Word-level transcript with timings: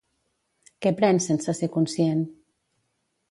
Què 0.85 0.91
pren 1.01 1.19
sense 1.27 1.55
ser 1.59 1.69
conscient? 1.77 2.23